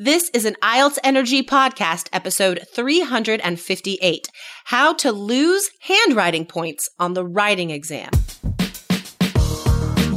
This 0.00 0.30
is 0.32 0.44
an 0.44 0.54
IELTS 0.62 0.98
Energy 1.02 1.42
podcast, 1.42 2.06
episode 2.12 2.60
358 2.72 4.28
How 4.66 4.92
to 4.92 5.10
Lose 5.10 5.70
Handwriting 5.80 6.46
Points 6.46 6.88
on 7.00 7.14
the 7.14 7.26
Writing 7.26 7.70
Exam. 7.70 8.10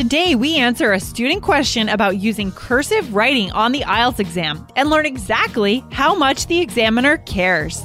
Today, 0.00 0.34
we 0.34 0.56
answer 0.56 0.94
a 0.94 0.98
student 0.98 1.42
question 1.42 1.90
about 1.90 2.16
using 2.16 2.52
cursive 2.52 3.14
writing 3.14 3.52
on 3.52 3.70
the 3.70 3.82
IELTS 3.82 4.18
exam 4.18 4.66
and 4.74 4.88
learn 4.88 5.04
exactly 5.04 5.84
how 5.90 6.14
much 6.14 6.46
the 6.46 6.58
examiner 6.58 7.18
cares. 7.18 7.84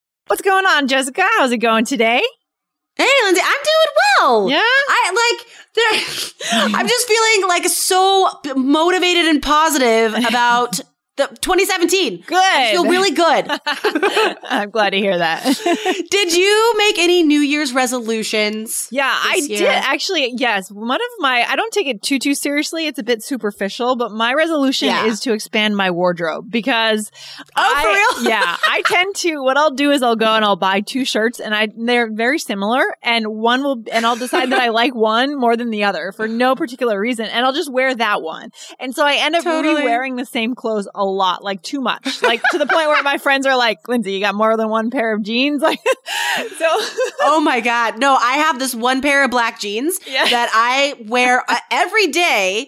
What's 0.27 0.41
going 0.41 0.65
on, 0.65 0.87
Jessica? 0.87 1.23
How's 1.37 1.51
it 1.51 1.57
going 1.57 1.85
today? 1.85 2.21
Hey, 2.95 3.07
Lindsay, 3.25 3.41
I'm 3.43 3.51
doing 3.51 3.95
well. 4.19 4.49
Yeah? 4.49 4.59
I 4.61 5.37
like, 5.37 5.47
I'm 6.77 6.87
just 6.87 7.07
feeling 7.07 7.47
like 7.47 7.65
so 7.65 8.29
motivated 8.55 9.25
and 9.25 9.41
positive 9.41 10.13
about 10.13 10.79
the 11.29 11.35
2017. 11.37 12.23
Good. 12.25 12.37
I 12.37 12.71
feel 12.71 12.85
really 12.85 13.11
good. 13.11 13.45
I'm 14.43 14.69
glad 14.69 14.91
to 14.91 14.97
hear 14.97 15.17
that. 15.17 15.43
Did 16.09 16.35
you 16.35 16.73
make 16.77 16.97
any 16.99 17.23
New 17.23 17.39
Year's 17.39 17.73
resolutions? 17.73 18.87
Yeah, 18.91 19.09
I 19.11 19.35
this 19.41 19.47
did 19.47 19.67
actually. 19.67 20.33
Yes, 20.37 20.69
one 20.71 20.99
of 21.01 21.07
my 21.19 21.45
I 21.47 21.55
don't 21.55 21.71
take 21.73 21.87
it 21.87 22.01
too 22.01 22.19
too 22.19 22.33
seriously. 22.35 22.87
It's 22.87 22.99
a 22.99 23.03
bit 23.03 23.23
superficial, 23.23 23.95
but 23.95 24.11
my 24.11 24.33
resolution 24.33 24.87
Yeah. 24.89 25.05
is 25.05 25.19
to 25.21 25.33
expand 25.33 25.75
my 25.77 25.91
wardrobe 25.91 26.45
because 26.49 27.11
Oh, 27.39 27.45
I, 27.55 27.81
for 28.13 28.21
real? 28.23 28.29
yeah, 28.29 28.57
I 28.67 28.81
tend 28.85 29.15
to. 29.17 29.41
What 29.43 29.57
I'll 29.57 29.71
do 29.71 29.91
is 29.91 30.03
I'll 30.03 30.15
go 30.15 30.33
and 30.33 30.43
I'll 30.45 30.55
buy 30.55 30.81
two 30.81 31.05
shirts, 31.05 31.39
and 31.39 31.53
I 31.55 31.69
they're 31.75 32.11
very 32.11 32.39
similar, 32.39 32.83
and 33.01 33.27
one 33.27 33.63
will 33.63 33.83
and 33.91 34.05
I'll 34.05 34.15
decide 34.15 34.51
that 34.51 34.59
I 34.59 34.69
like 34.69 34.93
one 34.95 35.37
more 35.39 35.55
than 35.57 35.69
the 35.69 35.83
other 35.83 36.11
for 36.11 36.27
no 36.27 36.55
particular 36.55 36.99
reason, 36.99 37.25
and 37.27 37.45
I'll 37.45 37.53
just 37.53 37.71
wear 37.71 37.93
that 37.95 38.21
one, 38.21 38.51
and 38.79 38.93
so 38.95 39.05
I 39.05 39.15
end 39.15 39.35
up 39.35 39.43
Totally. 39.43 39.75
re-wearing 39.81 40.15
the 40.15 40.25
same 40.25 40.55
clothes 40.55 40.87
a 40.93 41.05
lot, 41.15 41.43
like 41.43 41.61
too 41.61 41.81
much, 41.81 42.21
like 42.21 42.41
to 42.51 42.57
the 42.57 42.65
point 42.65 42.87
where 42.87 43.03
my 43.03 43.17
friends 43.17 43.45
are 43.45 43.55
like, 43.57 43.87
"Lindsay, 43.87 44.13
you 44.13 44.19
got 44.19 44.35
more 44.35 44.55
than 44.57 44.69
one 44.69 44.89
pair 44.89 45.13
of 45.15 45.23
jeans," 45.23 45.61
like 45.69 45.79
so. 46.57 46.79
Oh 47.23 47.39
my 47.39 47.59
God. 47.61 47.99
No, 47.99 48.15
I 48.15 48.37
have 48.37 48.57
this 48.57 48.73
one 48.73 49.01
pair 49.03 49.23
of 49.23 49.29
black 49.29 49.59
jeans 49.59 49.99
Yeah. 50.07 50.25
that 50.27 50.49
I 50.53 50.95
wear 51.07 51.43
uh, 51.47 51.55
every 51.69 52.07
day 52.07 52.67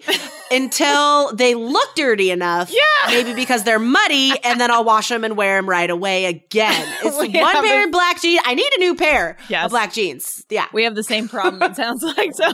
until 0.50 1.34
they 1.34 1.54
look 1.54 1.94
dirty 1.96 2.30
enough. 2.30 2.70
Yeah. 2.72 2.80
Maybe 3.08 3.34
because 3.34 3.64
they're 3.64 3.78
muddy 3.80 4.32
and 4.44 4.60
then 4.60 4.70
I'll 4.70 4.84
wash 4.84 5.08
them 5.08 5.24
and 5.24 5.36
wear 5.36 5.56
them 5.58 5.68
right 5.68 5.90
away 5.90 6.26
again. 6.26 6.86
It's 7.04 7.16
one 7.16 7.32
pair 7.64 7.84
of 7.86 7.90
black 7.92 8.20
jeans. 8.22 8.40
I 8.44 8.54
need 8.54 8.70
a 8.76 8.78
new 8.78 8.94
pair 8.94 9.36
Yes. 9.48 9.64
of 9.66 9.70
black 9.72 9.92
jeans. 9.92 10.44
Yeah. 10.48 10.66
We 10.72 10.84
have 10.84 10.94
the 10.94 11.02
same 11.02 11.28
problem. 11.28 11.60
It 11.62 11.76
sounds 11.76 12.02
like 12.02 12.32
so. 12.34 12.52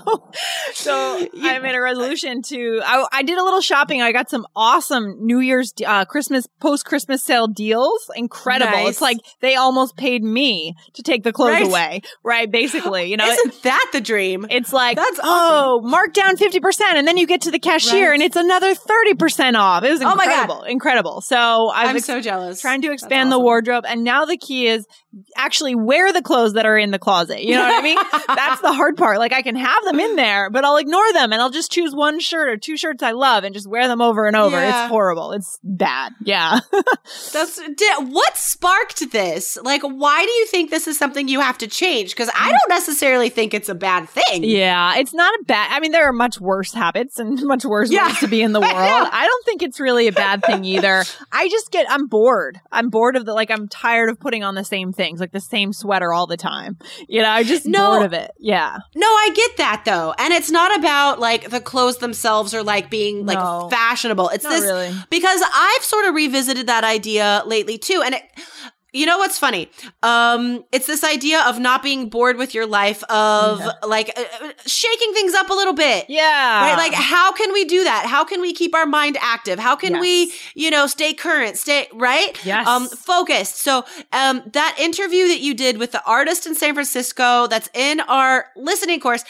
So 0.72 1.26
I 1.42 1.58
made 1.58 1.74
a 1.74 1.80
resolution 1.80 2.42
to. 2.42 2.80
I, 2.84 3.06
I 3.12 3.22
did 3.22 3.38
a 3.38 3.44
little 3.44 3.60
shopping. 3.60 4.00
I 4.02 4.12
got 4.12 4.30
some 4.30 4.46
awesome 4.56 5.16
New 5.20 5.38
Year's, 5.40 5.69
uh, 5.86 6.04
Christmas, 6.04 6.47
post 6.60 6.84
Christmas 6.84 7.22
sale 7.22 7.47
deals. 7.47 8.10
Incredible. 8.16 8.72
Nice. 8.72 8.88
It's 8.88 9.00
like 9.00 9.19
they 9.41 9.54
almost 9.56 9.97
paid 9.97 10.22
me 10.22 10.75
to 10.94 11.03
take 11.03 11.22
the 11.22 11.32
clothes 11.32 11.50
Right. 11.53 11.66
away. 11.66 12.00
Right. 12.25 12.50
Basically, 12.50 13.10
you 13.10 13.16
know. 13.16 13.26
it- 13.26 13.38
Isn't 13.47 13.62
that 13.62 13.86
the 13.92 14.00
dream? 14.00 14.47
it's 14.50 14.72
like, 14.72 14.97
That's 14.97 15.20
oh, 15.22 15.80
mark 15.82 16.12
down 16.14 16.36
50%. 16.36 16.80
And 16.97 17.06
then 17.06 17.16
you 17.16 17.26
get 17.26 17.42
to 17.42 17.50
the 17.50 17.59
cashier 17.59 18.09
Right. 18.10 18.14
and 18.14 18.22
it's 18.22 18.36
another 18.36 18.75
30% 18.75 19.56
off. 19.56 19.84
It 19.84 19.91
was 19.91 20.03
Oh 20.03 20.14
my 20.14 20.26
God. 20.26 20.32
incredible. 20.32 20.62
Incredible. 20.64 21.20
So 21.20 21.69
I've 21.69 21.91
I'm 21.91 21.97
ex- 21.97 22.04
so 22.06 22.20
jealous. 22.20 22.60
trying 22.60 22.82
to 22.82 22.92
expand 22.92 23.30
the 23.32 23.38
wardrobe. 23.38 23.84
And 23.86 24.04
now 24.04 24.25
the 24.25 24.36
key 24.36 24.66
is 24.66 24.86
actually 25.37 25.75
wear 25.75 26.12
the 26.12 26.22
clothes 26.22 26.53
that 26.53 26.66
are 26.66 26.78
in 26.78 26.91
the 26.93 26.98
closet. 26.98 27.43
You 27.43 27.54
know 27.54 27.62
what 27.62 27.78
I 27.78 27.82
mean? 27.82 27.98
That's 28.28 28.60
the 28.60 28.72
hard 28.72 28.97
part. 28.97 29.19
Like 29.19 29.32
I 29.32 29.43
can 29.43 29.56
have 29.56 29.84
them 29.84 29.98
in 29.98 30.16
there, 30.16 30.50
but 30.50 30.65
I'll 30.65 30.76
ignore 30.76 31.12
them 31.12 31.32
and 31.32 31.41
I'll 31.43 31.50
just 31.50 31.72
choose 31.72 31.94
one 31.94 32.21
shirt 32.21 32.48
or 32.48 32.56
two 32.56 32.76
shirts 32.76 33.03
I 33.03 33.10
love 33.12 33.43
and 33.44 33.54
just 33.54 33.69
wear 33.69 33.88
them 33.88 34.00
over 34.00 34.26
and 34.26 34.37
over. 34.37 34.56
Yeah. 34.56 34.84
It's 34.84 34.88
horrible. 34.91 35.32
It's 35.32 35.59
bad. 35.65 36.12
Yeah. 36.22 36.60
That's 37.32 37.60
what 37.98 38.37
sparked 38.37 39.10
this. 39.10 39.59
Like, 39.62 39.82
why 39.82 40.25
do 40.25 40.31
you 40.31 40.47
think 40.47 40.71
this 40.71 40.87
is 40.87 40.98
something 40.98 41.28
you 41.28 41.41
have 41.41 41.59
to 41.59 41.66
change? 41.66 42.10
Because 42.10 42.31
I 42.34 42.50
don't 42.50 42.69
necessarily 42.69 43.28
think 43.31 43.54
it's 43.54 43.69
a 43.69 43.75
bad 43.75 44.09
thing. 44.09 44.44
yeah. 44.44 44.97
It's 44.97 45.15
not 45.15 45.32
a 45.41 45.44
bad, 45.44 45.69
I 45.72 45.81
mean, 45.81 45.92
there 45.92 46.04
are 46.09 46.12
much 46.12 46.41
worse 46.41 46.72
habits 46.72 47.19
and 47.19 47.41
much 47.44 47.65
worse 47.65 47.91
Yeah. 47.91 48.06
ways 48.09 48.19
to 48.21 48.28
be 48.28 48.42
in 48.42 48.53
the 48.53 48.60
world. 48.60 48.72
I 48.75 49.27
don't 49.27 49.44
think 49.44 49.62
it's 49.62 49.81
really 49.81 50.06
a 50.09 50.12
bad 50.12 50.44
thing 50.44 50.65
either. 50.65 51.04
I 51.32 51.48
just 51.48 51.71
get, 51.71 51.87
I'm 51.91 52.06
bored. 52.06 52.60
I'm 52.71 52.91
bored 52.91 53.16
of 53.16 53.25
the, 53.27 53.32
like, 53.34 53.50
I'm 53.50 53.69
tired 53.69 54.09
of 54.10 54.21
putting 54.21 54.44
on 54.44 54.54
the 54.54 54.65
same 54.65 54.92
things, 55.00 55.18
like 55.18 55.32
the 55.32 55.40
same 55.40 55.72
sweater 55.72 56.12
all 56.12 56.26
the 56.26 56.36
time. 56.36 56.76
You 57.08 57.22
know, 57.22 57.28
I'm 57.30 57.46
just 57.46 57.64
No. 57.64 57.92
bored 57.92 58.02
of 58.04 58.12
it. 58.12 58.30
Yeah. 58.38 58.76
No, 58.94 59.06
I 59.06 59.30
get 59.34 59.56
that 59.56 59.82
though. 59.86 60.12
And 60.18 60.34
it's 60.34 60.50
not 60.50 60.78
about 60.78 61.18
like 61.18 61.48
the 61.48 61.60
clothes 61.60 61.96
themselves 61.98 62.52
or 62.52 62.62
like 62.62 62.90
being 62.90 63.24
like 63.24 63.38
No. 63.38 63.68
fashionable. 63.70 64.28
It's 64.28 64.44
this 64.44 64.60
really. 64.60 64.92
because 65.08 65.40
I've 65.54 65.82
sort 65.84 66.04
of 66.04 66.14
revisited 66.14 66.66
that 66.66 66.84
idea 66.84 67.42
lately 67.46 67.78
too. 67.78 68.02
And 68.04 68.14
it, 68.16 68.22
you 68.92 69.06
know 69.06 69.18
what's 69.18 69.38
funny? 69.38 69.70
Um, 70.02 70.64
it's 70.72 70.86
this 70.86 71.04
idea 71.04 71.42
of 71.46 71.58
not 71.58 71.82
being 71.82 72.08
bored 72.08 72.36
with 72.36 72.54
your 72.54 72.66
life, 72.66 73.02
of 73.04 73.60
Yeah. 73.60 73.72
like 73.86 74.12
uh, 74.18 74.22
uh, 74.46 74.50
shaking 74.66 75.12
things 75.14 75.34
up 75.34 75.50
a 75.50 75.54
little 75.54 75.74
bit. 75.74 76.06
Yeah. 76.08 76.70
Right? 76.70 76.76
Like, 76.76 76.94
how 76.94 77.32
can 77.32 77.52
we 77.52 77.64
do 77.64 77.84
that? 77.84 78.06
How 78.06 78.24
can 78.24 78.40
we 78.40 78.52
keep 78.52 78.74
our 78.74 78.86
mind 78.86 79.16
active? 79.20 79.58
How 79.58 79.76
can 79.76 80.00
we, 80.00 80.32
you 80.54 80.70
know, 80.70 80.86
stay 80.86 81.12
current, 81.14 81.56
stay, 81.58 81.88
right? 81.92 82.38
Yes. 82.44 82.66
Um, 82.66 82.88
focused. 82.88 83.56
So, 83.60 83.84
um, 84.12 84.42
that 84.52 84.76
interview 84.78 85.28
that 85.28 85.40
you 85.40 85.54
did 85.54 85.78
with 85.78 85.92
the 85.92 86.02
artist 86.04 86.46
in 86.46 86.54
San 86.54 86.74
Francisco 86.74 87.46
that's 87.46 87.68
in 87.74 88.00
our 88.00 88.46
listening 88.56 89.00
course, 89.00 89.24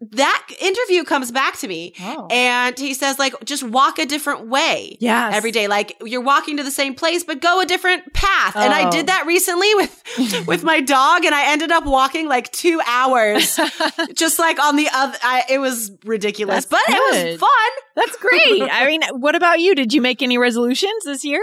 that 0.00 0.46
interview 0.60 1.04
comes 1.04 1.30
back 1.30 1.58
to 1.58 1.68
me 1.68 1.94
Oh. 2.00 2.26
and 2.30 2.78
he 2.78 2.94
says, 2.94 3.18
like, 3.18 3.34
just 3.44 3.62
walk 3.62 3.98
a 3.98 4.06
different 4.06 4.46
way. 4.48 4.96
Yeah. 5.00 5.30
Every 5.32 5.50
day. 5.50 5.66
Like, 5.68 5.96
you're 6.04 6.20
walking 6.20 6.56
to 6.58 6.62
the 6.62 6.70
same 6.70 6.94
place, 6.94 7.24
but 7.24 7.40
go 7.40 7.60
a 7.60 7.66
different 7.66 8.12
path. 8.12 8.54
And 8.56 8.72
I 8.72 8.86
Oh. 8.86 8.90
Did 9.02 9.08
that 9.08 9.26
recently 9.26 9.74
with, 9.74 10.44
with 10.46 10.62
my 10.62 10.80
dog 10.80 11.24
and 11.24 11.34
I 11.34 11.52
ended 11.52 11.70
up 11.70 11.84
walking 11.84 12.28
like 12.28 12.50
two 12.52 12.80
hours 12.86 13.58
just 14.14 14.38
like 14.38 14.58
on 14.60 14.76
the 14.76 14.88
other, 14.92 15.18
I, 15.22 15.44
it 15.48 15.58
was 15.58 15.90
ridiculous, 16.04 16.66
That's 16.66 16.84
but 16.86 16.94
it 16.94 17.30
was 17.30 17.40
fun. 17.40 17.50
That's 17.96 18.16
great. 18.16 18.62
I 18.70 18.86
mean, 18.86 19.02
what 19.12 19.34
about 19.34 19.60
you? 19.60 19.74
Did 19.74 19.92
you 19.92 20.00
make 20.00 20.22
any 20.22 20.38
resolutions 20.38 21.04
this 21.04 21.24
year? 21.24 21.42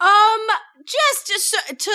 Um, 0.00 0.40
just, 0.86 1.26
just 1.26 1.56
to, 1.78 1.90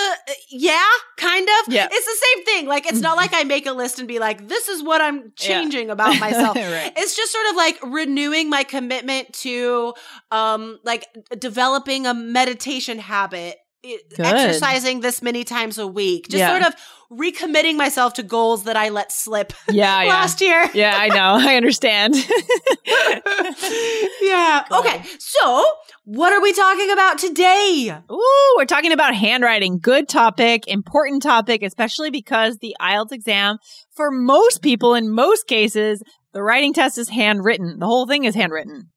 yeah, 0.50 0.82
kind 1.16 1.48
of. 1.48 1.72
Yeah. 1.72 1.86
It's 1.88 2.06
the 2.06 2.26
same 2.26 2.44
thing. 2.44 2.66
Like, 2.66 2.86
it's 2.86 3.00
not 3.00 3.16
like 3.16 3.32
I 3.32 3.44
make 3.44 3.66
a 3.66 3.72
list 3.72 4.00
and 4.00 4.08
be 4.08 4.18
like, 4.18 4.48
this 4.48 4.68
is 4.68 4.82
what 4.82 5.00
I'm 5.00 5.32
changing 5.36 5.90
about 5.90 6.18
myself. 6.18 6.56
Right. 6.56 6.92
It's 6.96 7.16
just 7.16 7.30
sort 7.30 7.46
of 7.50 7.56
like 7.56 7.78
renewing 7.84 8.50
my 8.50 8.64
commitment 8.64 9.32
to, 9.34 9.94
um, 10.32 10.80
like 10.84 11.06
developing 11.38 12.06
a 12.06 12.14
meditation 12.14 12.98
habit 12.98 13.56
Good. 13.82 14.26
exercising 14.26 15.00
this 15.00 15.22
many 15.22 15.44
times 15.44 15.78
a 15.78 15.86
week. 15.86 16.28
Just 16.28 16.38
Yeah. 16.40 16.50
sort 16.50 16.62
of 16.72 16.78
recommitting 17.10 17.76
myself 17.76 18.12
to 18.14 18.22
goals 18.22 18.64
that 18.64 18.76
I 18.76 18.90
let 18.90 19.10
slip 19.10 19.52
Yeah, 19.70 20.02
yeah. 20.02 20.08
last 20.08 20.40
year. 20.40 20.68
Yeah, 20.74 20.94
I 20.96 21.08
know. 21.08 21.38
I 21.48 21.56
understand. 21.56 22.14
yeah. 24.20 24.64
Okay. 24.70 25.02
So, 25.18 25.64
what 26.04 26.32
are 26.32 26.40
we 26.42 26.52
talking 26.52 26.90
about 26.90 27.18
today? 27.18 27.96
Ooh, 28.10 28.54
we're 28.56 28.64
talking 28.66 28.92
about 28.92 29.14
handwriting. 29.14 29.78
Good 29.78 30.08
topic, 30.08 30.66
important 30.68 31.22
topic, 31.22 31.62
especially 31.62 32.10
because 32.10 32.58
the 32.58 32.76
IELTS 32.80 33.12
exam, 33.12 33.58
for 33.94 34.10
most 34.10 34.62
people 34.62 34.94
in 34.94 35.10
most 35.10 35.46
cases, 35.46 36.02
the 36.32 36.42
writing 36.42 36.72
test 36.72 36.98
is 36.98 37.08
handwritten. 37.08 37.78
The 37.78 37.86
whole 37.86 38.06
thing 38.06 38.24
is 38.24 38.34
handwritten. 38.34 38.90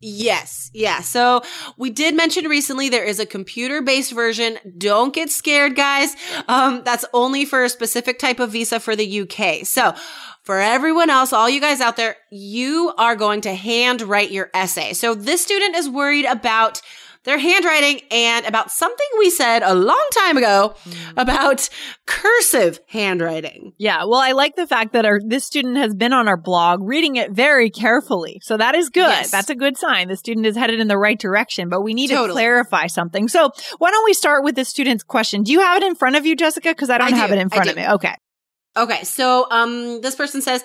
Yes. 0.00 0.70
Yeah. 0.74 1.00
So 1.00 1.40
we 1.78 1.88
did 1.88 2.14
mention 2.14 2.46
recently 2.46 2.90
there 2.90 3.04
is 3.04 3.18
a 3.18 3.24
computer 3.26 3.80
based 3.80 4.12
version. 4.12 4.58
Don't 4.76 5.14
get 5.14 5.30
scared, 5.30 5.74
guys. 5.74 6.14
Um, 6.48 6.82
that's 6.84 7.06
only 7.14 7.46
for 7.46 7.64
a 7.64 7.68
specific 7.70 8.18
type 8.18 8.38
of 8.38 8.50
visa 8.52 8.78
for 8.78 8.94
the 8.94 9.22
UK. 9.22 9.64
So 9.64 9.94
for 10.42 10.60
everyone 10.60 11.08
else, 11.08 11.32
all 11.32 11.48
you 11.48 11.60
guys 11.60 11.80
out 11.80 11.96
there, 11.96 12.16
you 12.30 12.92
are 12.98 13.16
going 13.16 13.40
to 13.42 13.54
hand 13.54 14.02
write 14.02 14.30
your 14.30 14.50
essay. 14.52 14.92
So 14.92 15.14
this 15.14 15.42
student 15.42 15.74
is 15.74 15.88
worried 15.88 16.26
about 16.26 16.82
their 17.26 17.38
handwriting 17.38 18.00
and 18.10 18.46
about 18.46 18.70
something 18.70 19.06
we 19.18 19.30
said 19.30 19.62
a 19.62 19.74
long 19.74 20.06
time 20.12 20.36
ago 20.36 20.74
about 21.16 21.68
cursive 22.06 22.80
handwriting. 22.86 23.72
Yeah, 23.76 24.04
well, 24.04 24.20
I 24.20 24.32
like 24.32 24.56
the 24.56 24.66
fact 24.66 24.92
that 24.94 25.04
our 25.04 25.20
this 25.22 25.44
student 25.44 25.76
has 25.76 25.94
been 25.94 26.12
on 26.12 26.28
our 26.28 26.36
blog 26.36 26.80
reading 26.82 27.16
it 27.16 27.32
very 27.32 27.68
carefully. 27.68 28.40
So 28.42 28.56
that 28.56 28.74
is 28.74 28.88
good. 28.88 29.08
Yes. 29.08 29.30
That's 29.30 29.50
a 29.50 29.54
good 29.54 29.76
sign. 29.76 30.08
The 30.08 30.16
student 30.16 30.46
is 30.46 30.56
headed 30.56 30.80
in 30.80 30.88
the 30.88 30.96
right 30.96 31.18
direction, 31.18 31.68
but 31.68 31.82
we 31.82 31.92
need 31.92 32.08
to 32.08 32.28
clarify 32.28 32.86
something. 32.86 33.28
So 33.28 33.50
why 33.78 33.90
don't 33.90 34.04
we 34.04 34.14
start 34.14 34.44
with 34.44 34.54
the 34.54 34.64
student's 34.64 35.02
question? 35.02 35.42
Do 35.42 35.52
you 35.52 35.60
have 35.60 35.82
it 35.82 35.86
in 35.86 35.96
front 35.96 36.16
of 36.16 36.24
you, 36.24 36.36
Jessica? 36.36 36.70
Because 36.70 36.90
I 36.90 36.98
don't 36.98 37.12
I 37.12 37.16
have 37.16 37.30
do. 37.30 37.36
it 37.36 37.40
in 37.40 37.50
front 37.50 37.68
of 37.68 37.76
me. 37.76 37.86
Okay. 37.86 38.14
Okay, 38.76 39.04
so 39.04 39.46
um, 39.50 40.02
this 40.02 40.14
person 40.14 40.42
says, 40.42 40.62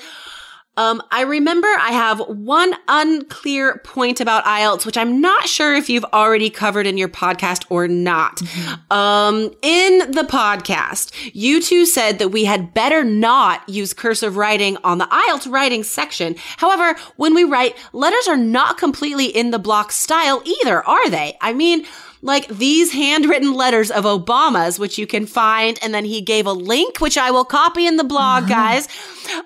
um, 0.78 1.02
I 1.12 1.24
remember 1.24 1.68
I 1.68 1.92
have 1.92 2.20
one 2.22 2.74
unclear 2.88 3.82
point 3.84 4.22
about 4.22 4.46
IELTS, 4.46 4.86
which 4.86 4.98
I'm 4.98 5.20
not 5.20 5.48
sure 5.48 5.76
if 5.76 5.90
you've 5.90 6.06
already 6.06 6.50
covered 6.50 6.88
in 6.88 6.98
your 6.98 7.10
podcast 7.10 7.66
or 7.70 7.90
not. 7.90 8.42
Um, 8.90 9.52
in 9.62 10.12
the 10.12 10.24
podcast, 10.24 11.12
you 11.34 11.62
two 11.62 11.86
said 11.86 12.20
that 12.20 12.30
we 12.30 12.46
had 12.46 12.74
better 12.74 13.04
not 13.04 13.68
use 13.68 13.94
cursive 13.94 14.38
writing 14.38 14.78
on 14.84 14.98
the 14.98 15.06
IELTS 15.06 15.52
writing 15.52 15.84
section. 15.84 16.36
However, 16.58 16.98
when 17.18 17.34
we 17.36 17.44
write, 17.44 17.78
letters 17.92 18.28
are 18.30 18.38
not 18.38 18.78
completely 18.78 19.26
in 19.26 19.52
the 19.52 19.60
block 19.60 19.92
style 19.92 20.42
either, 20.46 20.88
are 20.88 21.10
they? 21.10 21.38
I 21.42 21.52
mean, 21.54 21.86
like 22.22 22.48
these 22.48 22.94
handwritten 22.94 23.54
letters 23.54 23.92
of 23.92 24.04
Obama's, 24.06 24.78
which 24.80 24.98
you 24.98 25.08
can 25.08 25.26
find. 25.26 25.80
And 25.82 25.94
then 25.94 26.06
he 26.06 26.22
gave 26.22 26.46
a 26.46 26.54
link, 26.54 27.00
which 27.00 27.18
I 27.18 27.32
will 27.32 27.46
copy 27.46 27.88
in 27.88 27.98
the 27.98 28.04
blog, 28.04 28.48
guys. 28.48 28.88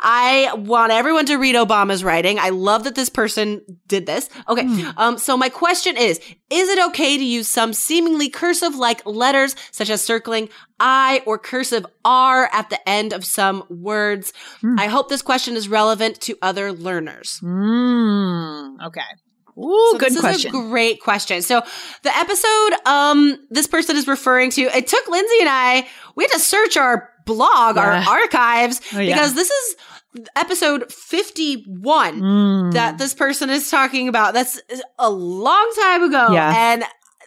I 0.02 0.52
want 0.56 0.92
everyone 0.92 1.26
to 1.28 1.38
read 1.38 1.56
Obama's 1.56 2.04
writing. 2.04 2.40
I 2.40 2.50
love 2.50 2.84
that 2.86 2.96
this 2.96 3.10
person 3.10 3.62
did 3.88 4.06
this. 4.06 4.30
Okay. 4.48 4.66
Um, 4.98 5.18
so 5.18 5.38
my 5.38 5.50
question 5.50 5.98
is, 5.98 6.20
is 6.50 6.70
it 6.70 6.80
okay 6.90 7.18
to 7.18 7.24
use 7.24 7.48
some 7.48 7.74
seemingly 7.74 8.30
cursive 8.30 8.76
like 8.76 9.06
letters, 9.06 9.56
such 9.72 9.90
as 9.90 10.02
circling 10.02 10.50
I 10.80 11.22
or 11.26 11.38
cursive 11.38 11.86
R 12.04 12.50
at 12.52 12.70
the 12.70 12.90
end 12.90 13.14
of 13.14 13.26
some 13.26 13.64
words? 13.70 14.34
I 14.78 14.88
hope 14.88 15.10
this 15.10 15.22
question 15.22 15.56
is 15.56 15.68
relevant 15.68 16.22
to 16.22 16.38
other 16.42 16.72
learners. 16.72 17.40
Mm, 17.44 18.86
okay. 18.88 19.02
Ooh, 19.58 19.90
So 19.94 19.98
good 20.00 20.12
this 20.12 20.20
question. 20.20 20.54
Is 20.54 20.56
a 20.56 20.68
great 20.70 21.02
question. 21.02 21.42
So 21.42 21.62
the 22.04 22.16
episode 22.16 22.74
um 22.86 23.38
this 23.50 23.68
person 23.68 23.96
is 23.96 24.06
referring 24.08 24.52
to, 24.52 24.64
it 24.64 24.88
took 24.88 25.08
Lindsay 25.08 25.38
and 25.40 25.50
I, 25.50 25.88
we 26.16 26.26
had 26.26 26.32
to 26.32 26.40
search 26.40 26.76
our 26.76 27.10
blog, 27.26 27.76
Yeah. 27.76 27.84
our 28.08 28.20
archives, 28.22 28.82
Oh, 28.94 29.00
yeah. 29.00 29.14
because 29.16 29.34
this 29.34 29.50
is 29.50 29.76
episode 30.36 30.92
51 30.92 32.22
Mm. 32.22 32.74
that 32.74 32.98
this 32.98 33.14
person 33.14 33.50
is 33.50 33.70
talking 33.70 34.08
about. 34.08 34.34
That's 34.34 34.62
a 35.00 35.10
long 35.10 35.72
time 35.82 36.04
ago. 36.04 36.30
Yeah. 36.32 36.54
And 36.74 36.84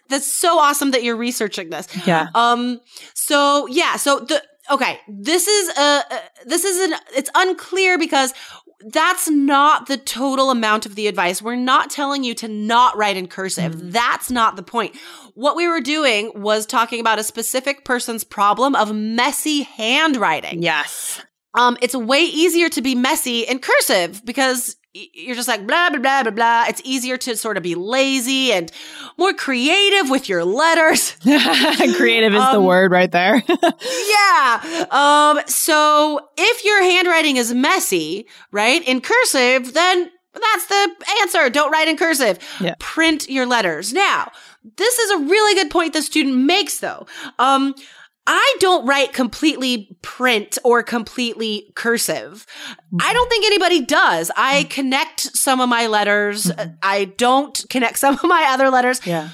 that's 0.09 0.31
so 0.31 0.57
awesome 0.59 0.91
that 0.91 1.03
you're 1.03 1.15
researching 1.15 1.69
this. 1.69 1.87
yeah. 2.07 2.27
Um. 2.33 2.79
So 3.13 3.67
yeah. 3.67 3.95
So 3.97 4.19
the 4.19 4.41
okay. 4.71 4.99
This 5.07 5.47
is 5.47 5.69
a. 5.77 5.81
Uh, 5.81 6.19
this 6.45 6.63
is 6.65 6.91
an. 6.91 6.97
It's 7.15 7.29
unclear 7.35 7.97
because 7.99 8.33
that's 8.81 9.29
not 9.29 9.87
the 9.87 9.97
total 9.97 10.51
amount 10.51 10.85
of 10.85 10.95
the 10.95 11.07
advice. 11.07 11.41
We're 11.41 11.55
not 11.55 11.89
telling 11.89 12.23
you 12.23 12.33
to 12.35 12.47
not 12.47 12.95
write 12.95 13.17
in 13.17 13.27
cursive. 13.27 13.91
That's 13.91 14.31
not 14.31 14.55
the 14.55 14.63
point. 14.63 14.95
What 15.33 15.55
we 15.55 15.67
were 15.67 15.81
doing 15.81 16.31
was 16.35 16.65
talking 16.65 16.99
about 16.99 17.19
a 17.19 17.23
specific 17.23 17.83
person's 17.83 18.23
problem 18.23 18.75
of 18.75 18.93
messy 18.93 19.63
handwriting. 19.63 20.63
Yes. 20.63 21.21
Um, 21.53 21.77
it's 21.81 21.95
way 21.95 22.21
easier 22.21 22.69
to 22.69 22.81
be 22.81 22.95
messy 22.95 23.41
in 23.41 23.59
cursive 23.59 24.23
because 24.23 24.77
you're 24.93 25.35
just 25.35 25.47
like 25.47 25.67
blah 25.67 25.89
blah 25.89 25.99
blah 25.99 26.23
blah 26.23 26.31
blah. 26.31 26.65
It's 26.67 26.81
easier 26.83 27.17
to 27.17 27.35
sort 27.37 27.57
of 27.57 27.63
be 27.63 27.75
lazy 27.75 28.51
and 28.51 28.71
more 29.17 29.33
creative 29.33 30.09
with 30.09 30.27
your 30.27 30.43
letters. 30.45 31.11
Creative 31.21 32.33
is 32.33 32.39
the 32.41 32.57
Um, 32.57 32.65
word 32.65 32.91
right 32.91 33.11
there. 33.11 33.43
yeah. 34.09 34.85
Um, 34.89 35.41
so 35.47 36.29
if 36.37 36.65
your 36.65 36.81
handwriting 36.81 37.37
is 37.37 37.53
messy, 37.53 38.25
right, 38.51 38.85
in 38.87 39.01
cursive, 39.01 39.73
then 39.73 40.09
that's 40.33 40.65
the 40.67 40.91
answer. 41.21 41.49
Don't 41.49 41.71
write 41.71 41.87
in 41.87 41.97
cursive. 41.97 42.39
Yeah. 42.59 42.75
Print 42.79 43.29
your 43.29 43.45
letters. 43.45 43.93
Now, 43.93 44.31
this 44.77 44.97
is 44.99 45.11
a 45.11 45.17
really 45.19 45.55
good 45.55 45.69
point 45.71 45.93
the 45.93 46.01
student 46.01 46.35
makes 46.35 46.79
though. 46.79 47.05
Um, 47.37 47.75
I 48.31 48.57
don't 48.59 48.85
write 48.85 49.11
completely 49.11 49.97
print 50.03 50.59
or 50.63 50.83
completely 50.83 51.71
cursive. 51.73 52.45
I 53.01 53.11
don't 53.11 53.27
think 53.27 53.43
anybody 53.43 53.83
does. 53.83 54.29
I 54.37 54.65
mm. 54.65 54.69
connect 54.69 55.21
some 55.35 55.59
of 55.59 55.67
my 55.67 55.87
letters. 55.87 56.43
Mm-hmm. 56.43 56.73
I 56.83 57.05
don't 57.05 57.65
connect 57.71 57.97
some 57.97 58.13
of 58.13 58.23
my 58.23 58.49
other 58.51 58.69
letters 58.69 59.03
yeah. 59.03 59.29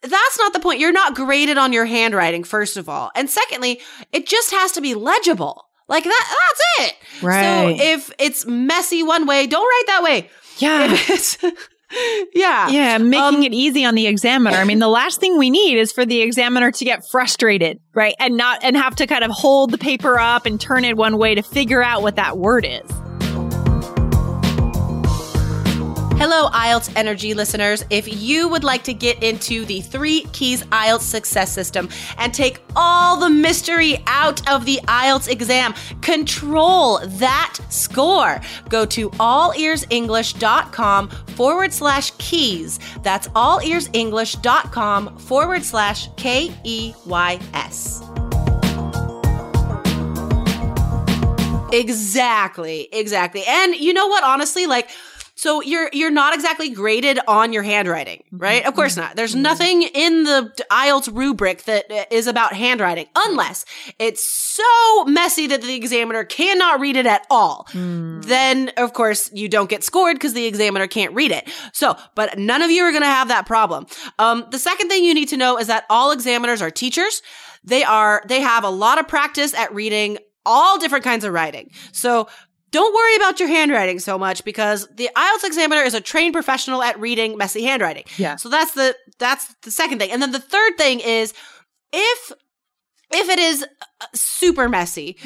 that's 0.00 0.38
not 0.38 0.52
the 0.52 0.60
point. 0.60 0.78
You're 0.78 0.92
not 0.92 1.16
graded 1.16 1.58
on 1.58 1.72
your 1.72 1.86
handwriting, 1.86 2.44
first 2.44 2.76
of 2.76 2.88
all. 2.88 3.10
And 3.16 3.28
secondly, 3.28 3.80
it 4.12 4.28
just 4.28 4.52
has 4.52 4.70
to 4.72 4.80
be 4.80 4.94
legible. 4.94 5.64
Like 5.88 6.04
that, 6.04 6.36
that's 6.78 6.88
it. 6.88 7.24
Right. 7.24 7.42
So 7.42 7.84
if 7.84 8.12
it's 8.20 8.46
messy 8.46 9.02
one 9.02 9.26
way, 9.26 9.48
don't 9.48 9.66
write 9.66 9.86
that 9.88 10.02
way. 10.04 10.30
Yeah. 10.58 10.92
If 10.92 11.10
it's, 11.10 11.36
yeah. 12.34 12.68
Yeah, 12.68 12.98
making 12.98 13.38
Um, 13.38 13.42
it 13.42 13.52
easy 13.52 13.84
on 13.84 13.94
the 13.94 14.06
examiner. 14.06 14.56
I 14.56 14.64
mean, 14.64 14.78
the 14.78 14.88
last 14.88 15.20
thing 15.20 15.38
we 15.38 15.50
need 15.50 15.78
is 15.78 15.92
for 15.92 16.06
the 16.06 16.20
examiner 16.22 16.70
to 16.70 16.84
get 16.84 17.08
frustrated, 17.08 17.80
right? 17.94 18.14
And 18.18 18.36
not 18.36 18.62
and 18.62 18.76
have 18.76 18.96
to 18.96 19.06
kind 19.06 19.24
of 19.24 19.30
hold 19.30 19.70
the 19.70 19.78
paper 19.78 20.18
up 20.18 20.46
and 20.46 20.60
turn 20.60 20.84
it 20.84 20.96
one 20.96 21.18
way 21.18 21.34
to 21.34 21.42
figure 21.42 21.82
out 21.82 22.02
what 22.02 22.16
that 22.16 22.38
word 22.38 22.64
is. 22.64 22.90
Hello, 26.20 26.50
IELTS 26.50 26.92
Energy 26.96 27.32
listeners. 27.32 27.82
If 27.88 28.06
you 28.06 28.46
would 28.46 28.62
like 28.62 28.84
to 28.84 28.92
get 28.92 29.22
into 29.22 29.64
the 29.64 29.80
Three 29.80 30.26
Keys 30.34 30.62
IELTS 30.64 31.00
Success 31.00 31.50
System 31.50 31.88
and 32.18 32.34
take 32.34 32.60
all 32.76 33.16
the 33.16 33.30
mystery 33.30 34.02
out 34.06 34.46
of 34.46 34.66
the 34.66 34.80
IELTS 34.84 35.30
exam, 35.30 35.72
control 36.02 36.98
that 36.98 37.56
score, 37.70 38.38
go 38.68 38.84
to 38.84 39.08
allearsenglish.com 39.12 41.08
forward 41.08 41.72
slash 41.72 42.10
keys. 42.18 42.78
That's 43.02 43.28
allearsenglish.com 43.28 45.16
forward 45.16 45.64
slash 45.64 46.14
K 46.16 46.52
E 46.64 46.92
Y 47.06 47.40
S. 47.54 48.02
Exactly, 51.72 52.88
exactly. 52.92 53.42
And 53.46 53.74
you 53.74 53.94
know 53.94 54.08
what? 54.08 54.22
Honestly, 54.22 54.66
like, 54.66 54.90
so 55.40 55.62
you're 55.62 55.88
you're 55.94 56.10
not 56.10 56.34
exactly 56.34 56.68
graded 56.68 57.18
on 57.26 57.54
your 57.54 57.62
handwriting, 57.62 58.24
right? 58.30 58.62
Of 58.66 58.74
course 58.74 58.94
not. 58.98 59.16
There's 59.16 59.34
nothing 59.34 59.84
in 59.84 60.24
the 60.24 60.52
IELTS 60.70 61.16
rubric 61.16 61.62
that 61.64 61.90
uh, 61.90 62.30
about 62.30 62.52
handwriting, 62.52 63.06
unless 63.16 63.64
it's 63.98 64.22
so 64.22 65.04
messy 65.06 65.46
that 65.46 65.62
the 65.62 65.74
examiner 65.74 66.24
cannot 66.24 66.78
read 66.78 66.96
it 66.96 67.06
at 67.06 67.26
all. 67.30 67.66
Then, 68.20 68.70
of 68.76 68.92
course, 68.92 69.30
you 69.32 69.48
don't 69.48 69.70
get 69.70 69.82
scored 69.82 70.16
because 70.16 70.34
the 70.34 70.44
examiner 70.44 70.86
can't 70.86 71.14
read 71.14 71.30
it. 71.30 71.48
So, 71.72 71.96
but 72.14 72.38
none 72.38 72.60
of 72.60 72.70
you 72.70 72.82
are 72.82 72.90
going 72.90 73.02
to 73.02 73.06
have 73.06 73.28
that 73.28 73.46
problem. 73.46 73.86
Um, 74.18 74.44
the 74.50 74.58
second 74.58 74.90
thing 74.90 75.04
you 75.04 75.14
need 75.14 75.30
to 75.30 75.38
know 75.38 75.58
is 75.58 75.68
that 75.68 75.84
all 75.88 76.10
examiners 76.10 76.60
are 76.60 76.70
teachers. 76.70 77.22
They 77.64 77.82
are 77.82 78.22
they 78.28 78.42
have 78.42 78.62
a 78.62 78.70
lot 78.70 79.00
of 79.00 79.08
practice 79.08 79.54
at 79.54 79.72
reading 79.74 80.18
all 80.44 80.78
different 80.78 81.04
kinds 81.04 81.24
of 81.24 81.32
writing. 81.32 81.70
So 81.92 82.28
don't 82.70 82.94
worry 82.94 83.16
about 83.16 83.40
your 83.40 83.48
handwriting 83.48 83.98
so 83.98 84.18
much 84.18 84.44
because 84.44 84.86
the 84.94 85.10
IELTS 85.16 85.44
examiner 85.44 85.82
is 85.82 85.94
a 85.94 86.00
trained 86.00 86.32
professional 86.32 86.82
at 86.82 86.98
reading 87.00 87.36
messy 87.36 87.64
handwriting. 87.64 88.04
Yeah. 88.16 88.36
So 88.36 88.48
that's 88.48 88.72
the 88.74 88.96
that's 89.18 89.54
the 89.62 89.70
second 89.70 89.98
thing. 89.98 90.10
And 90.10 90.22
then 90.22 90.32
the 90.32 90.40
third 90.40 90.76
thing 90.76 91.00
is 91.00 91.34
if 91.92 92.32
if 93.12 93.28
it 93.28 93.38
is 93.38 93.64
uh, 94.00 94.06
super 94.14 94.68
messy 94.68 95.16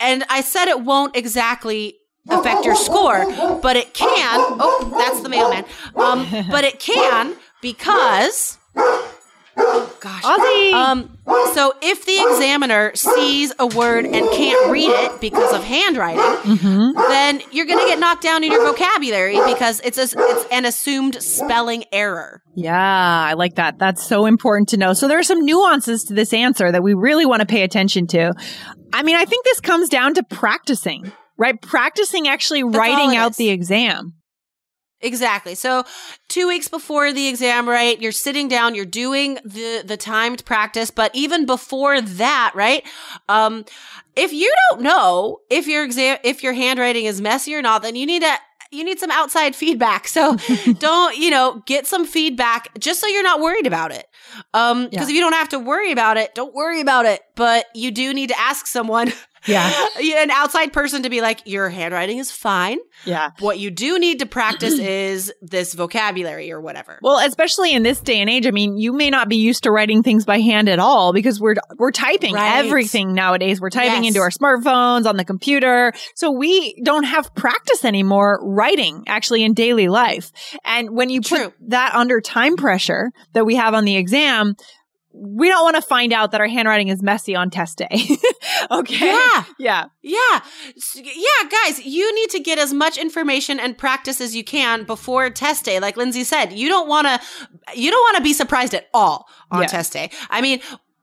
and 0.00 0.24
I 0.28 0.42
said 0.42 0.68
it 0.68 0.82
won't 0.82 1.16
exactly 1.16 1.96
affect 2.28 2.64
your 2.64 2.76
score, 2.76 3.24
but 3.62 3.76
it 3.76 3.94
can. 3.94 4.38
Oh, 4.40 4.94
that's 4.98 5.22
the 5.22 5.30
mailman. 5.30 5.64
Um, 5.96 6.26
but 6.50 6.64
it 6.64 6.78
can 6.78 7.34
because 7.62 8.58
Gosh. 10.00 10.24
Um, 10.72 11.18
so 11.54 11.74
if 11.82 12.04
the 12.06 12.18
examiner 12.30 12.92
sees 12.94 13.52
a 13.58 13.66
word 13.66 14.04
and 14.04 14.30
can't 14.30 14.70
read 14.70 14.90
it 14.90 15.20
because 15.20 15.52
of 15.52 15.64
handwriting, 15.64 16.18
Mm-hmm. 16.48 16.92
then 16.96 17.40
you're 17.50 17.66
going 17.66 17.78
to 17.80 17.86
get 17.86 17.98
knocked 17.98 18.22
down 18.22 18.44
in 18.44 18.52
your 18.52 18.64
vocabulary 18.64 19.38
because 19.46 19.80
it's 19.80 19.98
a, 19.98 20.02
it's 20.16 20.46
an 20.50 20.64
assumed 20.64 21.20
spelling 21.22 21.84
error. 21.92 22.42
Yeah, 22.54 22.76
I 22.78 23.34
like 23.34 23.56
that. 23.56 23.78
That's 23.78 24.02
so 24.06 24.26
important 24.26 24.68
to 24.70 24.76
know. 24.76 24.92
So 24.94 25.08
there 25.08 25.18
are 25.18 25.22
some 25.24 25.44
nuances 25.44 26.04
to 26.04 26.14
this 26.14 26.32
answer 26.32 26.70
that 26.70 26.82
we 26.82 26.94
really 26.94 27.26
want 27.26 27.40
to 27.40 27.46
pay 27.46 27.62
attention 27.62 28.06
to. 28.08 28.32
I 28.92 29.02
mean, 29.02 29.16
I 29.16 29.24
think 29.24 29.44
this 29.44 29.60
comes 29.60 29.88
down 29.88 30.14
to 30.14 30.22
practicing, 30.22 31.12
right? 31.36 31.60
Practicing 31.60 32.28
actually 32.28 32.62
all 32.62 32.70
writing 32.70 33.16
out 33.16 33.32
is. 33.32 33.36
the 33.36 33.50
exam. 33.50 34.14
Exactly. 35.00 35.54
So, 35.54 35.84
two 36.28 36.48
weeks 36.48 36.66
before 36.66 37.12
the 37.12 37.28
exam, 37.28 37.68
right? 37.68 38.00
You're 38.00 38.10
sitting 38.10 38.48
down, 38.48 38.74
you're 38.74 38.84
doing 38.84 39.38
the 39.44 39.82
the 39.86 39.96
timed 39.96 40.44
practice, 40.44 40.90
but 40.90 41.12
even 41.14 41.46
before 41.46 42.00
that, 42.00 42.52
right? 42.54 42.84
Um, 43.28 43.64
if 44.16 44.32
you 44.32 44.52
don't 44.70 44.82
know 44.82 45.38
if 45.50 45.68
your 45.68 45.84
exam 45.84 46.18
if 46.24 46.42
your 46.42 46.52
handwriting 46.52 47.04
is 47.04 47.20
messy 47.20 47.54
or 47.54 47.62
not, 47.62 47.82
then 47.82 47.94
you 47.94 48.06
need 48.06 48.22
to 48.22 48.34
you 48.70 48.84
need 48.84 48.98
some 48.98 49.10
outside 49.12 49.54
feedback. 49.54 50.08
So, 50.08 50.36
don't 50.78 51.16
you 51.16 51.30
know 51.30 51.62
get 51.66 51.86
some 51.86 52.04
feedback 52.04 52.76
just 52.80 53.00
so 53.00 53.06
you're 53.06 53.22
not 53.22 53.40
worried 53.40 53.68
about 53.68 53.92
it. 53.92 54.06
Um, 54.52 54.88
because 54.88 55.08
if 55.08 55.14
you 55.14 55.20
don't 55.20 55.32
have 55.32 55.50
to 55.50 55.60
worry 55.60 55.92
about 55.92 56.16
it, 56.16 56.34
don't 56.34 56.54
worry 56.54 56.80
about 56.80 57.06
it. 57.06 57.20
But 57.36 57.66
you 57.72 57.92
do 57.92 58.12
need 58.12 58.30
to 58.30 58.38
ask 58.38 58.66
someone. 58.66 59.12
Yeah. 59.46 59.70
an 60.18 60.30
outside 60.30 60.72
person 60.72 61.02
to 61.04 61.10
be 61.10 61.20
like, 61.20 61.42
your 61.46 61.68
handwriting 61.68 62.18
is 62.18 62.30
fine. 62.30 62.78
Yeah. 63.04 63.30
What 63.40 63.58
you 63.58 63.70
do 63.70 63.98
need 63.98 64.18
to 64.20 64.26
practice 64.26 64.74
is 64.78 65.32
this 65.42 65.74
vocabulary 65.74 66.50
or 66.52 66.60
whatever. 66.60 66.98
Well, 67.02 67.18
especially 67.26 67.72
in 67.74 67.82
this 67.82 68.00
day 68.00 68.20
and 68.20 68.28
age, 68.30 68.46
I 68.46 68.50
mean, 68.50 68.76
you 68.76 68.92
may 68.92 69.10
not 69.10 69.28
be 69.28 69.36
used 69.36 69.64
to 69.64 69.70
writing 69.70 70.02
things 70.02 70.24
by 70.24 70.40
hand 70.40 70.68
at 70.68 70.78
all 70.78 71.12
because 71.12 71.40
we're 71.40 71.54
we're 71.76 71.92
typing 71.92 72.34
Right. 72.34 72.58
everything 72.64 73.14
nowadays. 73.14 73.60
We're 73.60 73.70
typing 73.70 74.04
Yes. 74.04 74.14
into 74.14 74.20
our 74.20 74.30
smartphones 74.30 75.06
on 75.06 75.16
the 75.16 75.24
computer. 75.24 75.92
So 76.14 76.30
we 76.30 76.80
don't 76.84 77.04
have 77.04 77.34
practice 77.34 77.84
anymore 77.84 78.40
writing 78.42 79.04
actually 79.06 79.44
in 79.44 79.54
daily 79.54 79.88
life. 79.88 80.32
And 80.64 80.90
when 80.90 81.10
you 81.10 81.20
True. 81.20 81.44
put 81.44 81.54
that 81.68 81.94
under 81.94 82.20
time 82.20 82.56
pressure 82.56 83.10
that 83.32 83.44
we 83.46 83.56
have 83.56 83.74
on 83.74 83.84
the 83.84 83.96
exam, 83.96 84.54
we 85.20 85.48
don't 85.48 85.64
want 85.64 85.76
to 85.76 85.82
find 85.82 86.12
out 86.12 86.30
that 86.32 86.40
our 86.40 86.46
handwriting 86.46 86.88
is 86.88 87.02
messy 87.02 87.34
on 87.34 87.50
test 87.50 87.78
day. 87.78 87.88
okay. 88.70 89.06
Yeah. 89.06 89.44
Yeah. 89.58 89.84
Yeah. 90.02 90.40
Yeah, 90.94 91.48
guys, 91.64 91.84
you 91.84 92.14
need 92.14 92.30
to 92.30 92.40
get 92.40 92.58
as 92.58 92.72
much 92.72 92.96
information 92.98 93.58
and 93.60 93.76
practice 93.76 94.20
as 94.20 94.34
you 94.36 94.44
can 94.44 94.84
before 94.84 95.28
test 95.30 95.64
day. 95.64 95.80
Like 95.80 95.96
Lindsay 95.96 96.24
said, 96.24 96.52
you 96.52 96.68
don't 96.68 96.88
want 96.88 97.06
to 97.06 97.20
you 97.74 97.90
don't 97.90 98.00
want 98.00 98.16
to 98.16 98.22
be 98.22 98.32
surprised 98.32 98.74
at 98.74 98.88
all 98.94 99.28
on 99.50 99.62
Yeah. 99.62 99.66
test 99.66 99.92
day. 99.92 100.10
I 100.30 100.40
mean, 100.40 100.60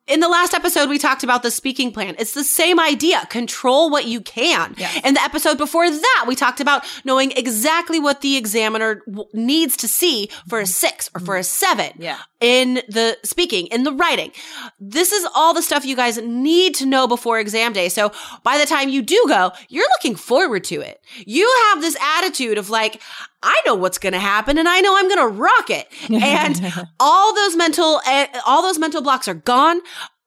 in 0.07 0.19
the 0.19 0.27
last 0.29 0.53
episode, 0.53 0.87
we 0.87 0.99
talked 0.99 1.23
about 1.23 1.41
the 1.41 1.49
speaking 1.49 1.91
plan. 1.91 2.15
It's 2.19 2.35
the 2.35 2.43
same 2.43 2.79
idea. 2.79 3.25
Control 3.31 3.89
what 3.89 4.05
you 4.05 4.21
can. 4.21 4.75
Yes. 4.77 5.01
In 5.03 5.15
the 5.15 5.21
episode 5.23 5.57
before 5.57 5.89
that, 5.89 6.25
we 6.27 6.35
talked 6.35 6.59
about 6.59 6.85
knowing 7.05 7.31
exactly 7.31 7.99
what 7.99 8.21
the 8.21 8.37
examiner 8.37 9.01
w- 9.07 9.27
needs 9.33 9.75
to 9.77 9.87
see 9.87 10.29
for 10.47 10.59
a 10.59 10.67
six 10.67 11.09
or 11.15 11.21
for 11.21 11.35
a 11.37 11.43
seven. 11.43 11.91
Yeah. 11.97 12.19
In 12.45 12.75
the 12.87 13.17
speaking, 13.23 13.65
in 13.67 13.85
the 13.85 13.91
writing. 13.91 14.31
This 14.79 15.11
is 15.11 15.27
all 15.33 15.55
the 15.55 15.63
stuff 15.63 15.83
you 15.83 15.95
guys 15.95 16.19
need 16.19 16.75
to 16.75 16.85
know 16.85 17.07
before 17.07 17.39
exam 17.39 17.73
day. 17.73 17.89
So 17.89 18.11
by 18.43 18.59
the 18.59 18.67
time 18.67 18.87
you 18.87 19.01
do 19.01 19.19
go, 19.27 19.51
you're 19.67 19.89
looking 19.95 20.15
forward 20.15 20.63
to 20.65 20.79
it. 20.79 21.03
You 21.25 21.51
have 21.69 21.81
this 21.81 21.97
attitude 21.99 22.59
of 22.59 22.69
like, 22.69 23.01
I 23.41 23.59
know 23.65 23.73
what's 23.73 23.97
going 23.97 24.13
to 24.13 24.19
happen 24.19 24.59
and 24.59 24.69
I 24.69 24.79
know 24.81 24.95
I'm 24.95 25.07
going 25.07 25.27
to 25.27 25.35
rock 25.41 25.71
it. 25.71 25.87
And 26.25 26.87
all 26.99 27.33
those 27.35 27.55
mental, 27.55 28.01
eh, 28.05 28.27
all 28.45 28.61
those 28.61 28.79
mental 28.79 29.01
blocks 29.01 29.27
are 29.27 29.33
gone. 29.33 29.81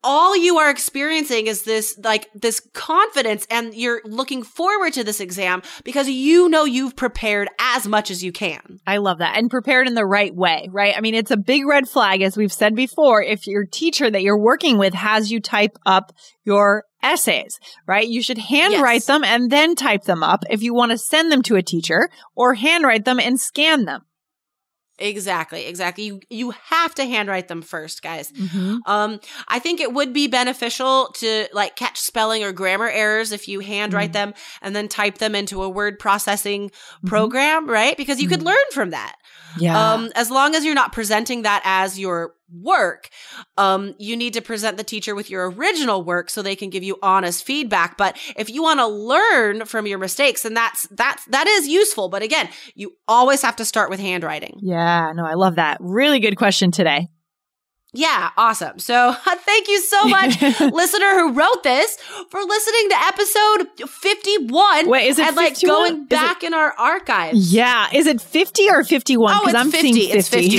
All 0.04 0.36
you 0.36 0.58
are 0.58 0.70
experiencing 0.70 1.48
is 1.48 1.62
this, 1.62 1.98
like, 2.02 2.28
this 2.34 2.60
confidence 2.72 3.46
and 3.50 3.74
you're 3.74 4.00
looking 4.04 4.42
forward 4.44 4.92
to 4.92 5.02
this 5.02 5.18
exam 5.20 5.62
because 5.82 6.08
you 6.08 6.48
know 6.48 6.64
you've 6.64 6.94
prepared 6.94 7.48
as 7.58 7.86
much 7.88 8.10
as 8.10 8.22
you 8.22 8.30
can. 8.30 8.78
I 8.86 8.98
love 8.98 9.18
that. 9.18 9.36
And 9.36 9.50
prepared 9.50 9.88
in 9.88 9.94
the 9.94 10.06
right 10.06 10.34
way, 10.34 10.68
right? 10.70 10.94
I 10.96 11.00
mean, 11.00 11.14
it's 11.14 11.32
a 11.32 11.36
big 11.36 11.66
red 11.66 11.88
flag, 11.88 12.22
as 12.22 12.36
we've 12.36 12.52
said 12.52 12.76
before, 12.76 13.22
if 13.22 13.46
your 13.46 13.64
teacher 13.64 14.08
that 14.08 14.22
you're 14.22 14.38
working 14.38 14.78
with 14.78 14.94
has 14.94 15.32
you 15.32 15.40
type 15.40 15.76
up 15.84 16.12
your 16.44 16.84
essays, 17.02 17.58
right? 17.86 18.06
You 18.08 18.22
should 18.22 18.38
handwrite 18.38 18.94
Yes. 18.94 19.06
them 19.06 19.24
and 19.24 19.50
then 19.50 19.74
type 19.74 20.04
them 20.04 20.22
up 20.22 20.44
if 20.50 20.62
you 20.62 20.74
want 20.74 20.92
to 20.92 20.98
send 20.98 21.30
them 21.32 21.42
to 21.42 21.56
a 21.56 21.62
teacher 21.62 22.08
or 22.36 22.54
handwrite 22.54 23.04
them 23.04 23.18
and 23.20 23.40
scan 23.40 23.84
them. 23.84 24.02
Exactly, 24.98 25.66
exactly. 25.66 26.04
You 26.04 26.20
you 26.28 26.50
have 26.50 26.94
to 26.96 27.04
handwrite 27.04 27.46
them 27.48 27.62
first, 27.62 28.02
guys. 28.02 28.32
Um, 28.86 29.20
I 29.46 29.58
think 29.60 29.80
it 29.80 29.92
would 29.92 30.12
be 30.12 30.26
beneficial 30.26 31.12
to 31.18 31.46
like 31.52 31.76
catch 31.76 32.00
spelling 32.00 32.42
or 32.42 32.52
grammar 32.52 32.88
errors 32.88 33.30
if 33.30 33.46
you 33.46 33.60
handwrite 33.60 34.12
them 34.12 34.34
and 34.60 34.74
then 34.74 34.88
type 34.88 35.18
them 35.18 35.34
into 35.34 35.62
a 35.62 35.68
word 35.68 35.98
processing 35.98 36.70
program, 37.06 37.68
right? 37.68 37.96
Because 37.96 38.20
you 38.20 38.28
could 38.28 38.42
learn 38.42 38.56
from 38.72 38.90
that. 38.90 39.14
Yeah. 39.58 39.92
Um, 39.92 40.10
as 40.14 40.30
long 40.30 40.54
as 40.54 40.64
you're 40.64 40.74
not 40.74 40.92
presenting 40.92 41.42
that 41.42 41.62
as 41.64 41.98
your 41.98 42.34
work, 42.52 43.08
um, 43.56 43.94
you 43.98 44.16
need 44.16 44.34
to 44.34 44.42
present 44.42 44.76
the 44.76 44.84
teacher 44.84 45.14
with 45.14 45.30
your 45.30 45.50
original 45.50 46.02
work 46.02 46.30
so 46.30 46.42
they 46.42 46.56
can 46.56 46.70
give 46.70 46.82
you 46.82 46.98
honest 47.02 47.44
feedback. 47.44 47.96
But 47.96 48.18
if 48.36 48.50
you 48.50 48.62
want 48.62 48.80
to 48.80 48.86
learn 48.86 49.64
from 49.66 49.86
your 49.86 49.98
mistakes, 49.98 50.42
then 50.42 50.54
that's 50.54 50.86
that's 50.90 51.24
that 51.26 51.46
is 51.46 51.68
useful. 51.68 52.08
But 52.08 52.22
again, 52.22 52.48
you 52.74 52.92
always 53.06 53.42
have 53.42 53.56
to 53.56 53.64
start 53.64 53.90
with 53.90 54.00
handwriting. 54.00 54.58
yeah. 54.60 55.12
No, 55.14 55.24
I 55.24 55.34
love 55.34 55.56
that. 55.56 55.78
Really 55.80 56.20
good 56.20 56.36
question 56.36 56.70
today. 56.70 57.08
Yeah, 57.94 58.30
awesome. 58.36 58.78
So 58.78 59.14
thank 59.24 59.66
you 59.68 59.80
so 59.80 60.04
much, 60.08 60.40
listener 60.60 61.14
who 61.20 61.32
wrote 61.32 61.62
this, 61.62 61.96
for 62.30 62.40
listening 62.42 62.88
to 62.90 62.96
episode 63.06 63.88
51. 63.88 64.88
Wait, 64.88 65.06
is 65.08 65.18
it 65.18 65.26
And 65.26 65.36
like 65.36 65.54
51? 65.54 65.74
going 65.74 65.94
Is 65.94 66.02
it- 66.02 66.08
back 66.10 66.42
in 66.44 66.52
our 66.54 66.72
archives. 66.72 67.52
Yeah. 67.52 67.88
Is 67.92 68.06
it 68.06 68.20
50 68.20 68.68
or 68.70 68.84
51? 68.84 69.32
Oh, 69.32 69.38
Because 69.46 69.54
it's 69.54 69.60
I'm 69.64 69.70
50. 69.70 69.92
seeing 69.92 70.16
It's 70.18 70.28
50. 70.28 70.58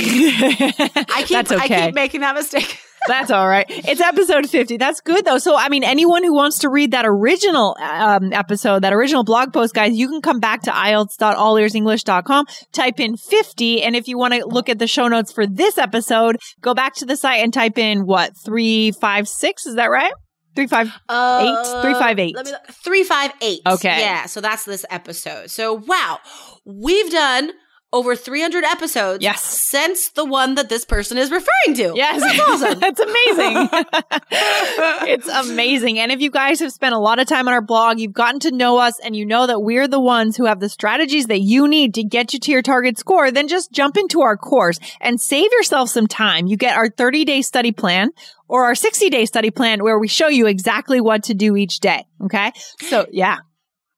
I 1.14 1.22
keep, 1.22 1.28
That's 1.28 1.52
I 1.52 1.68
keep 1.68 1.94
making 1.94 2.22
that 2.22 2.34
mistake. 2.34 2.78
That's 3.06 3.30
all 3.30 3.48
right. 3.48 3.66
It's 3.68 4.00
episode 4.00 4.48
50. 4.48 4.76
That's 4.76 5.00
good 5.00 5.24
though. 5.24 5.38
So, 5.38 5.56
I 5.56 5.68
mean, 5.68 5.84
anyone 5.84 6.22
who 6.22 6.34
wants 6.34 6.58
to 6.60 6.68
read 6.68 6.92
that 6.92 7.04
original 7.06 7.76
um, 7.80 8.32
episode, 8.32 8.82
that 8.82 8.92
original 8.92 9.24
blog 9.24 9.52
post, 9.52 9.74
guys, 9.74 9.96
you 9.96 10.08
can 10.08 10.20
come 10.20 10.40
back 10.40 10.62
to 10.62 10.70
IELTS.allearsenglish.com, 10.70 12.46
type 12.72 13.00
in 13.00 13.16
50. 13.16 13.82
And 13.82 13.96
if 13.96 14.08
you 14.08 14.18
want 14.18 14.34
to 14.34 14.44
look 14.46 14.68
at 14.68 14.78
the 14.78 14.86
show 14.86 15.08
notes 15.08 15.32
for 15.32 15.46
this 15.46 15.78
episode, 15.78 16.36
go 16.60 16.74
back 16.74 16.94
to 16.96 17.06
the 17.06 17.16
site 17.16 17.40
and 17.40 17.52
type 17.52 17.78
in 17.78 18.06
what? 18.06 18.32
356? 18.44 19.66
Is 19.66 19.74
that 19.76 19.86
right? 19.86 20.12
35. 20.56 20.92
Uh, 21.08 21.82
358. 21.82 22.34
Let 22.34 22.46
me 22.46 22.52
look. 22.52 22.66
358. 22.66 23.60
Okay. 23.66 24.00
Yeah, 24.00 24.26
so 24.26 24.40
that's 24.40 24.64
this 24.64 24.84
episode. 24.90 25.50
So, 25.50 25.74
wow. 25.74 26.18
We've 26.64 27.10
done 27.10 27.52
over 27.92 28.14
300 28.14 28.62
episodes 28.64 29.22
Yes. 29.22 29.42
since 29.42 30.10
the 30.10 30.24
one 30.24 30.54
that 30.54 30.68
this 30.68 30.84
person 30.84 31.18
is 31.18 31.30
referring 31.30 31.74
to. 31.76 31.92
Yes. 31.96 32.20
That's 32.20 32.40
awesome. 32.40 32.78
That's 32.80 33.00
amazing. 33.00 33.68
it's 35.08 35.28
amazing. 35.28 35.98
And 35.98 36.12
if 36.12 36.20
you 36.20 36.30
guys 36.30 36.60
have 36.60 36.72
spent 36.72 36.94
a 36.94 36.98
lot 36.98 37.18
of 37.18 37.26
time 37.26 37.48
on 37.48 37.54
our 37.54 37.60
blog, 37.60 37.98
you've 37.98 38.12
gotten 38.12 38.40
to 38.40 38.50
know 38.52 38.78
us 38.78 38.98
and 39.00 39.16
you 39.16 39.26
know 39.26 39.46
that 39.46 39.60
we're 39.60 39.88
the 39.88 40.00
ones 40.00 40.36
who 40.36 40.44
have 40.44 40.60
the 40.60 40.68
strategies 40.68 41.26
that 41.26 41.40
you 41.40 41.66
need 41.66 41.94
to 41.94 42.04
get 42.04 42.32
you 42.32 42.38
to 42.40 42.52
your 42.52 42.62
target 42.62 42.98
score, 42.98 43.30
then 43.30 43.48
just 43.48 43.72
jump 43.72 43.96
into 43.96 44.20
our 44.20 44.36
course 44.36 44.78
and 45.00 45.20
save 45.20 45.50
yourself 45.52 45.88
some 45.90 46.06
time. 46.06 46.46
You 46.46 46.56
get 46.56 46.76
our 46.76 46.88
30 46.88 47.24
day 47.24 47.42
study 47.42 47.72
plan 47.72 48.10
or 48.48 48.64
our 48.64 48.74
60 48.74 49.10
day 49.10 49.26
study 49.26 49.50
plan 49.50 49.82
where 49.82 49.98
we 49.98 50.08
show 50.08 50.28
you 50.28 50.46
exactly 50.46 51.00
what 51.00 51.24
to 51.24 51.34
do 51.34 51.56
each 51.56 51.80
day. 51.80 52.06
Okay. 52.22 52.52
So 52.82 53.06
yeah. 53.10 53.38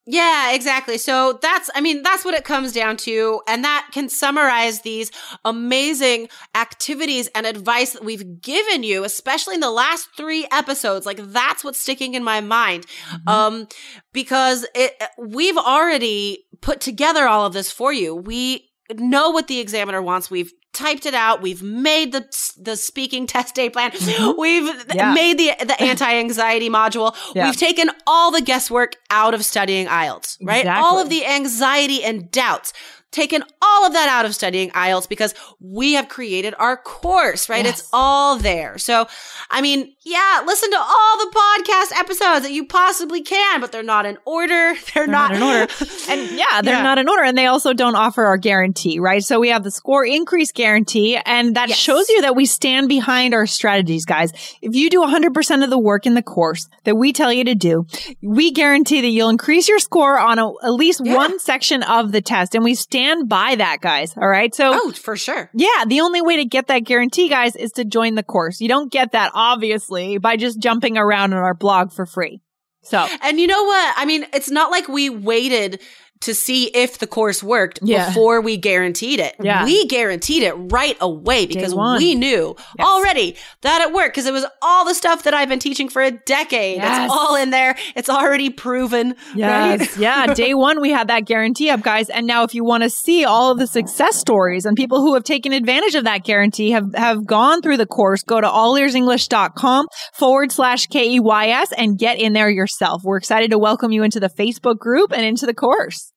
Yeah, 0.04 0.52
exactly. 0.52 0.98
So 0.98 1.38
that's, 1.40 1.70
I 1.76 1.80
mean, 1.80 2.02
that's 2.02 2.24
what 2.24 2.34
it 2.34 2.44
comes 2.44 2.72
down 2.72 2.96
to. 2.98 3.40
And 3.46 3.62
that 3.62 3.88
can 3.92 4.08
summarize 4.08 4.80
these 4.80 5.12
amazing 5.44 6.28
activities 6.56 7.28
and 7.36 7.46
advice 7.46 7.92
that 7.92 8.04
we've 8.04 8.40
given 8.40 8.82
you, 8.82 9.04
especially 9.04 9.54
in 9.54 9.60
the 9.60 9.70
last 9.70 10.08
three 10.16 10.46
episodes. 10.50 11.06
Like 11.06 11.18
that's 11.18 11.62
what's 11.62 11.80
sticking 11.80 12.14
in 12.14 12.24
my 12.24 12.40
mind. 12.40 12.86
Um, 13.28 13.68
because 14.12 14.66
it, 14.74 15.00
we've 15.18 15.56
already 15.56 16.46
put 16.60 16.80
together 16.80 17.28
all 17.28 17.46
of 17.46 17.52
this 17.52 17.70
for 17.70 17.92
you. 17.92 18.12
We 18.12 18.70
know 18.98 19.30
what 19.30 19.46
the 19.46 19.60
examiner 19.60 20.02
wants. 20.02 20.30
We've 20.30 20.52
typed 20.82 21.06
it 21.06 21.14
out. 21.14 21.42
We've 21.42 21.62
made 21.62 22.12
the 22.12 22.24
the 22.58 22.76
speaking 22.76 23.26
test 23.34 23.54
day 23.54 23.70
plan. 23.70 23.90
Mm-hmm. 23.92 24.40
We've 24.40 24.68
Yeah. 24.94 25.14
made 25.14 25.38
the 25.38 25.52
the 25.64 25.80
anti-anxiety 25.90 26.70
module. 26.70 27.14
Yeah. 27.34 27.46
We've 27.46 27.56
taken 27.56 27.90
all 28.06 28.30
the 28.30 28.42
guesswork 28.42 28.96
out 29.10 29.34
of 29.34 29.44
studying 29.44 29.86
IELTS, 29.86 30.38
right? 30.42 30.66
All 30.66 30.98
of 30.98 31.08
the 31.08 31.24
anxiety 31.26 32.02
and 32.04 32.30
doubts. 32.30 32.72
Taken 33.12 33.42
all 33.62 33.86
of 33.86 33.92
that 33.92 34.08
out 34.08 34.24
of 34.24 34.34
studying 34.34 34.70
IELTS 34.70 35.08
because 35.08 35.34
we 35.60 35.92
have 35.92 36.08
created 36.08 36.54
our 36.58 36.76
course, 36.76 37.48
right? 37.48 37.64
Yes. 37.64 37.80
It's 37.80 37.88
all 37.92 38.36
there. 38.38 38.78
So, 38.78 39.06
I 39.50 39.60
mean, 39.62 39.94
yeah, 40.04 40.42
listen 40.44 40.70
to 40.70 40.76
all 40.78 41.18
the 41.18 41.30
podcast 41.32 41.96
episodes 41.98 42.42
that 42.42 42.52
you 42.52 42.66
possibly 42.66 43.22
can, 43.22 43.60
but 43.60 43.70
they're 43.70 43.82
not 43.84 44.06
in 44.06 44.18
order. 44.24 44.74
They're, 44.94 45.04
They're 45.04 45.06
not, 45.06 45.32
not 45.32 45.36
in 45.36 45.42
order. 45.42 45.72
And 46.08 46.30
yeah, 46.36 46.60
they're 46.62 46.74
Yeah. 46.74 46.82
not 46.82 46.98
in 46.98 47.08
order. 47.08 47.22
And 47.22 47.38
they 47.38 47.46
also 47.46 47.72
don't 47.72 47.94
offer 47.94 48.24
our 48.24 48.36
guarantee, 48.36 48.98
right? 48.98 49.22
So 49.22 49.38
we 49.38 49.50
have 49.50 49.62
the 49.62 49.70
score 49.70 50.04
increase 50.04 50.50
guarantee, 50.52 51.16
and 51.24 51.54
that 51.56 51.68
Yes. 51.68 51.78
shows 51.78 52.08
you 52.08 52.22
that 52.22 52.34
we 52.34 52.46
stand 52.46 52.88
behind 52.88 53.34
our 53.34 53.46
strategies, 53.46 54.04
guys. 54.04 54.32
If 54.60 54.74
you 54.74 54.90
do 54.90 55.00
100% 55.02 55.62
of 55.62 55.70
the 55.70 55.78
work 55.78 56.06
in 56.06 56.14
the 56.14 56.22
course 56.22 56.68
that 56.84 56.96
we 56.96 57.12
tell 57.12 57.32
you 57.32 57.44
to 57.44 57.54
do, 57.54 57.86
we 58.22 58.50
guarantee 58.50 59.00
that 59.02 59.08
you'll 59.08 59.28
increase 59.28 59.68
your 59.68 59.78
score 59.78 60.18
on 60.18 60.38
a, 60.38 60.48
at 60.64 60.72
least 60.72 61.00
Yeah. 61.04 61.14
one 61.14 61.38
section 61.38 61.82
of 61.84 62.10
the 62.12 62.20
test. 62.22 62.54
And 62.54 62.64
we 62.64 62.74
stand 62.74 63.01
by 63.28 63.56
that, 63.56 63.80
guys. 63.80 64.16
All 64.16 64.28
right. 64.28 64.54
So 64.54 64.72
oh, 64.74 64.92
for 64.92 65.16
sure. 65.16 65.50
yeah, 65.54 65.84
the 65.86 66.00
only 66.00 66.22
way 66.22 66.36
to 66.36 66.44
get 66.44 66.68
that 66.68 66.80
guarantee, 66.80 67.28
guys, 67.28 67.56
is 67.56 67.72
to 67.72 67.84
join 67.84 68.14
the 68.14 68.22
course. 68.22 68.60
You 68.60 68.68
don't 68.68 68.90
get 68.90 69.12
that, 69.12 69.32
obviously, 69.34 70.18
by 70.18 70.36
just 70.36 70.58
jumping 70.58 70.96
around 70.96 71.32
on 71.32 71.38
our 71.38 71.54
blog 71.54 71.92
for 71.92 72.06
free. 72.06 72.40
So 72.82 73.06
And 73.22 73.38
you 73.38 73.46
know 73.46 73.62
what? 73.62 73.94
I 73.96 74.04
mean, 74.04 74.26
it's 74.32 74.50
not 74.50 74.70
like 74.70 74.88
we 74.88 75.08
waited 75.08 75.80
to 76.22 76.34
see 76.34 76.64
if 76.74 76.98
the 76.98 77.06
course 77.06 77.42
worked 77.42 77.78
Yeah. 77.82 78.06
before 78.08 78.40
we 78.40 78.56
guaranteed 78.56 79.20
it. 79.20 79.34
Yeah. 79.42 79.64
We 79.64 79.86
guaranteed 79.86 80.42
it 80.42 80.54
right 80.54 80.96
away 81.00 81.46
because 81.46 81.74
we 81.74 82.14
knew 82.14 82.56
Yes. 82.78 82.86
already 82.86 83.36
that 83.62 83.80
it 83.82 83.92
worked 83.92 84.14
because 84.14 84.26
it 84.26 84.32
was 84.32 84.46
all 84.62 84.84
the 84.84 84.94
stuff 84.94 85.24
that 85.24 85.34
I've 85.34 85.48
been 85.48 85.58
teaching 85.58 85.88
for 85.88 86.00
a 86.02 86.10
decade. 86.10 86.76
Yes. 86.78 87.04
It's 87.06 87.12
all 87.14 87.36
in 87.36 87.50
there. 87.50 87.76
It's 87.94 88.08
already 88.08 88.50
proven. 88.50 89.14
Yes. 89.34 89.80
Right? 89.80 89.98
yeah. 89.98 90.26
Day 90.34 90.54
one, 90.54 90.80
we 90.80 90.90
had 90.90 91.08
that 91.08 91.24
guarantee 91.26 91.70
up, 91.70 91.82
guys. 91.82 92.08
And 92.08 92.26
now 92.26 92.44
if 92.44 92.54
you 92.54 92.64
want 92.64 92.82
to 92.82 92.90
see 92.90 93.24
all 93.24 93.50
of 93.52 93.58
the 93.58 93.66
success 93.66 94.16
stories 94.16 94.64
and 94.64 94.76
people 94.76 95.00
who 95.00 95.14
have 95.14 95.24
taken 95.24 95.52
advantage 95.52 95.94
of 95.94 96.04
that 96.04 96.24
guarantee 96.24 96.70
have, 96.70 96.94
have 96.94 97.26
gone 97.26 97.62
through 97.62 97.76
the 97.78 97.86
course, 97.86 98.22
go 98.22 98.40
to 98.40 98.46
allearsenglish.com 98.46 99.86
forward 100.14 100.52
slash 100.52 100.86
K-E-Y-S 100.86 101.72
and 101.76 101.98
get 101.98 102.18
in 102.18 102.32
there 102.32 102.50
yourself. 102.50 103.02
We're 103.04 103.16
excited 103.18 103.50
to 103.50 103.58
welcome 103.58 103.92
you 103.92 104.02
into 104.02 104.20
the 104.20 104.28
Facebook 104.30 104.78
group 104.78 105.12
and 105.12 105.24
into 105.24 105.46
the 105.46 105.54
course. 105.54 106.11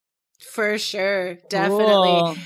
For 0.56 0.78
sure. 0.78 1.36
Definitely. 1.50 1.84
Cool. 1.84 2.38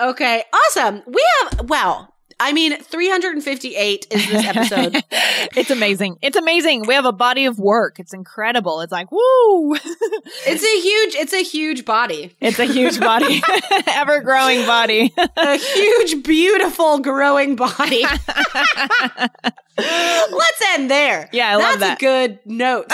Okay. 0.00 0.42
Awesome. 0.52 1.02
We 1.06 1.24
have, 1.42 1.70
wow. 1.70 2.11
I 2.40 2.52
mean, 2.52 2.76
358 2.82 4.06
is 4.10 4.28
this 4.28 4.44
episode. 4.46 5.02
it's 5.56 5.70
amazing. 5.70 6.18
It's 6.22 6.36
amazing. 6.36 6.86
We 6.86 6.94
have 6.94 7.04
a 7.04 7.12
body 7.12 7.46
of 7.46 7.58
work. 7.58 7.98
It's 7.98 8.12
incredible. 8.12 8.80
It's 8.80 8.92
like, 8.92 9.10
woo. 9.10 9.74
it's 9.74 10.64
a 10.64 10.80
huge, 10.80 11.14
it's 11.14 11.32
a 11.32 11.42
huge 11.42 11.84
body. 11.84 12.34
it's 12.40 12.58
a 12.58 12.64
huge 12.64 13.00
body, 13.00 13.42
ever 13.88 14.20
growing 14.20 14.66
body. 14.66 15.12
a 15.36 15.56
huge, 15.56 16.22
beautiful, 16.24 16.98
growing 16.98 17.56
body. 17.56 18.04
Let's 19.78 20.62
end 20.74 20.90
there. 20.90 21.28
Yeah, 21.32 21.48
I 21.48 21.56
love 21.56 21.80
That's 21.80 22.00
that. 22.00 22.02
a 22.02 22.04
good 22.04 22.38
note. 22.44 22.86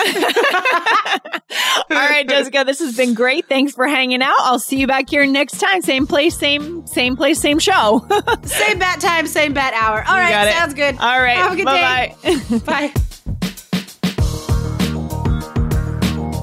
All 1.91 1.97
right, 1.97 2.29
Jessica, 2.29 2.63
this 2.65 2.79
has 2.79 2.97
been 2.97 3.15
great. 3.15 3.49
Thanks 3.49 3.73
for 3.73 3.87
hanging 3.89 4.23
out. 4.23 4.37
I'll 4.41 4.59
see 4.61 4.77
you 4.79 4.87
back 4.87 5.11
here 5.11 5.27
next 5.27 5.59
time. 5.59 5.83
Same 5.83 6.07
place, 6.07 6.39
same 6.39 6.87
same 6.87 7.17
place, 7.17 7.41
same 7.41 7.59
show. 7.59 8.07
same 8.45 8.79
bat 8.79 9.01
time, 9.01 9.27
same 9.29 9.53
bat 9.53 9.73
hour. 9.75 10.03
All 10.07 10.17
You 10.17 10.23
right, 10.23 10.31
got 10.31 10.49
it. 10.49 10.53
sounds 10.55 10.75
good. 10.75 10.97
All 10.99 11.21
right. 11.21 11.37
Have 11.37 11.53
a 11.53 11.57
good 11.57 11.65
bye 11.65 12.15
day. 12.23 12.37
bye. 12.59 12.89
Bye. 12.89 12.93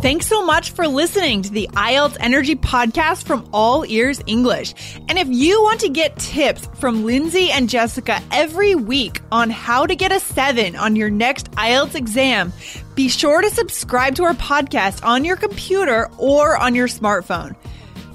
Thanks 0.02 0.28
so 0.28 0.46
much 0.46 0.70
for 0.70 0.88
listening 0.88 1.42
to 1.42 1.50
the 1.52 1.68
IELTS 1.74 2.18
Energy 2.20 2.56
Podcast 2.56 3.26
from 3.26 3.50
All 3.52 3.84
Ears 3.88 4.22
English. 4.28 4.76
And 5.10 5.18
if 5.18 5.28
you 5.28 5.64
want 5.64 5.80
to 5.80 5.90
get 5.90 6.16
tips 6.20 6.68
from 6.76 7.06
Lindsay 7.06 7.50
and 7.50 7.68
Jessica 7.68 8.22
every 8.32 8.76
week 8.76 9.22
on 9.32 9.50
how 9.50 9.88
to 9.88 9.96
get 9.96 10.12
a 10.12 10.20
seven 10.20 10.76
on 10.76 10.96
your 10.96 11.10
next 11.10 11.50
IELTS 11.54 11.96
exam, 11.96 12.54
be 12.94 13.10
sure 13.10 13.42
to 13.42 13.50
subscribe 13.50 14.14
to 14.16 14.24
our 14.26 14.36
podcast 14.36 15.04
on 15.04 15.26
your 15.26 15.38
computer 15.38 16.08
or 16.20 16.56
on 16.56 16.76
your 16.76 16.88
smartphone. 16.88 17.56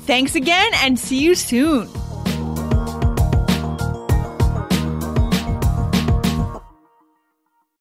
Thanks 0.03 0.37
again 0.37 0.71
and 0.85 0.97
see 0.97 1.19
you 1.19 1.35
soon. 1.35 1.89